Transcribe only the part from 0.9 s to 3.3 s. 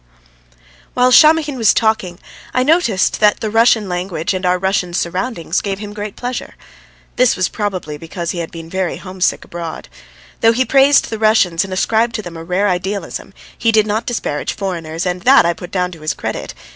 While Shamohin was talking I noticed